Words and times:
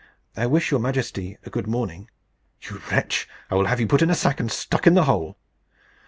"I 0.35 0.47
wish 0.47 0.71
your 0.71 0.79
majesty 0.79 1.37
a 1.45 1.51
good 1.51 1.67
morning." 1.67 2.09
"You 2.63 2.81
wretch! 2.89 3.29
I 3.51 3.53
will 3.55 3.67
have 3.67 3.79
you 3.79 3.85
put 3.85 4.01
in 4.01 4.09
a 4.09 4.15
sack, 4.15 4.39
and 4.39 4.51
stuck 4.51 4.87
in 4.87 4.95
the 4.95 5.03
hole." 5.03 5.37